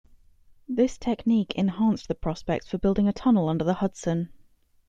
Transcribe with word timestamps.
This 0.67 0.97
technique 0.97 1.53
enhanced 1.53 2.07
the 2.07 2.15
prospects 2.15 2.67
for 2.67 2.79
building 2.79 3.07
a 3.07 3.13
tunnel 3.13 3.47
under 3.47 3.63
the 3.63 3.75
Hudson. 3.75 4.29